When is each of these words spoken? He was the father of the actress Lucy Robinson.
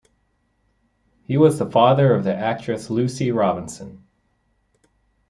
He 1.25 1.37
was 1.37 1.59
the 1.59 1.69
father 1.69 2.15
of 2.15 2.23
the 2.23 2.33
actress 2.33 2.89
Lucy 2.89 3.31
Robinson. 3.31 4.03